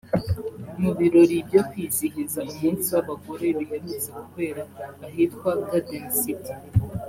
Mu 0.81 0.91
birori 0.97 1.37
byo 1.47 1.61
kwizihiza 1.69 2.39
umunsi 2.51 2.87
w’abagore 2.95 3.45
biherutse 3.57 4.09
kubera 4.23 4.61
ahitwa 5.07 5.49
Garden 5.65 6.05
City 6.21 6.53